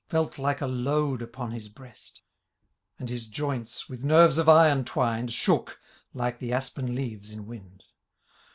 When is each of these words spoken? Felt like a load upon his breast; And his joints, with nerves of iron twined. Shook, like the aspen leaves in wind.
Felt 0.07 0.39
like 0.39 0.61
a 0.61 0.65
load 0.65 1.21
upon 1.21 1.51
his 1.51 1.69
breast; 1.69 2.21
And 2.97 3.07
his 3.07 3.27
joints, 3.27 3.87
with 3.87 4.03
nerves 4.03 4.39
of 4.39 4.49
iron 4.49 4.83
twined. 4.83 5.31
Shook, 5.31 5.79
like 6.11 6.39
the 6.39 6.51
aspen 6.51 6.95
leaves 6.95 7.31
in 7.31 7.45
wind. 7.45 7.83